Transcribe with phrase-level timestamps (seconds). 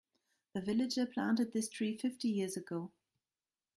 [0.55, 2.91] A villager planted this tree fifty years ago.